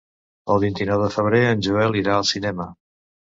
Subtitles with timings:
[0.53, 2.67] El vint-i-nou de febrer en Joel irà al cinema.